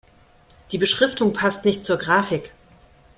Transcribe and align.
Die 0.71 0.79
Beschriftung 0.79 1.31
passt 1.31 1.63
nicht 1.63 1.85
zur 1.85 1.97
Grafik. 1.99 2.53